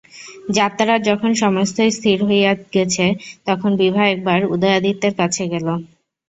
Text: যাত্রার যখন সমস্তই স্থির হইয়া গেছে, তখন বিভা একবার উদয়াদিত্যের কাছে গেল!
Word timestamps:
যাত্রার 0.57 0.99
যখন 1.09 1.31
সমস্তই 1.41 1.91
স্থির 1.91 2.17
হইয়া 2.27 2.51
গেছে, 2.75 3.05
তখন 3.47 3.71
বিভা 3.81 4.03
একবার 4.07 4.39
উদয়াদিত্যের 4.53 5.13
কাছে 5.19 5.43
গেল! 5.53 5.67